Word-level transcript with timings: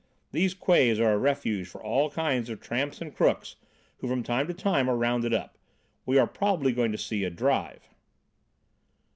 These 0.31 0.55
quays 0.55 0.99
are 0.99 1.13
a 1.13 1.17
refuge 1.19 1.67
for 1.67 1.79
all 1.79 2.09
kinds 2.09 2.49
of 2.49 2.59
tramps 2.59 3.01
and 3.01 3.13
crooks 3.15 3.55
who 3.99 4.07
from 4.07 4.23
time 4.23 4.47
to 4.47 4.51
time 4.55 4.89
are 4.89 4.97
rounded 4.97 5.31
up. 5.31 5.59
We 6.07 6.17
are 6.17 6.25
probably 6.25 6.73
going 6.73 6.91
to 6.91 6.97
see 6.97 7.23
a 7.23 7.29
'drive.'" 7.29 7.87